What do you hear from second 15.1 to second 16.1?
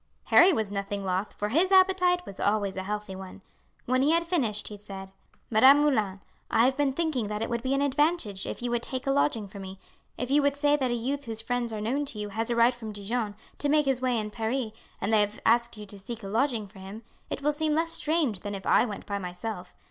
they have asked you to